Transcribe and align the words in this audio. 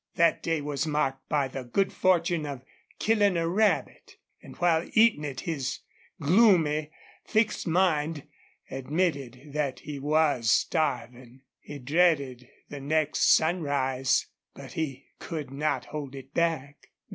That 0.15 0.41
day 0.41 0.61
was 0.61 0.87
marked 0.87 1.29
by 1.29 1.47
the 1.47 1.63
good 1.63 1.93
fortune 1.93 2.43
of 2.47 2.63
killing 2.97 3.37
a 3.37 3.47
rabbit, 3.47 4.15
and 4.41 4.57
while 4.57 4.89
eating 4.93 5.23
it 5.23 5.41
his 5.41 5.81
gloomy, 6.19 6.89
fixed 7.23 7.67
mind 7.67 8.23
admitted 8.71 9.51
that 9.53 9.81
he 9.81 9.99
was 9.99 10.49
starving. 10.49 11.41
He 11.59 11.77
dreaded 11.77 12.49
the 12.67 12.79
next 12.79 13.31
sunrise. 13.35 14.25
But 14.55 14.71
he 14.71 15.05
could 15.19 15.51
not 15.51 15.85
hold 15.85 16.15
it 16.15 16.33
back. 16.33 16.87